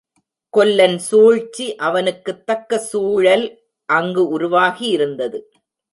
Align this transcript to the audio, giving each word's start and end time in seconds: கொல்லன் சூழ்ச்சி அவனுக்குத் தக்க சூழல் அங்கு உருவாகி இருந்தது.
கொல்லன் 0.53 0.97
சூழ்ச்சி 0.99 1.75
அவனுக்குத் 1.75 2.45
தக்க 2.45 2.79
சூழல் 2.79 3.45
அங்கு 3.89 4.27
உருவாகி 4.27 4.87
இருந்தது. 4.87 5.39